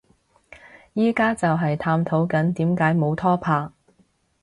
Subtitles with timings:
[0.95, 3.69] 而家就係探討緊點解冇拖拍